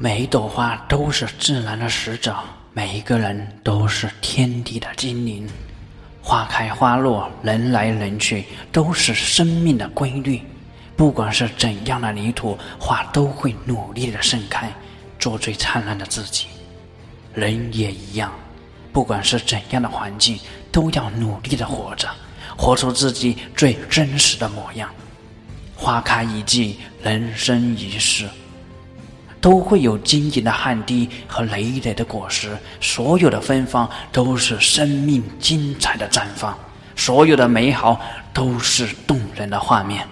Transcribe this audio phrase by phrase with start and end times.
[0.00, 2.36] 每一朵花都是自然的使者，
[2.72, 5.44] 每一个人都是天地的精灵。
[6.22, 10.40] 花开花落，人来人去，都是生命的规律。
[10.96, 14.72] 不管是怎样的泥土，花都会努力的盛开，
[15.18, 16.46] 做最灿烂的自己。
[17.34, 18.32] 人也一样，
[18.92, 20.38] 不管是怎样的环境，
[20.70, 22.08] 都要努力的活着，
[22.56, 24.88] 活出自己最真实的模样。
[25.74, 28.28] 花开一季，人生一世。
[29.40, 36.56] 都会有晶莹的汗滴和累累的果实，所有的芬芳都是生命精彩的绽放，
[36.96, 38.00] 所有的美好
[38.32, 40.06] 都是动人的画面。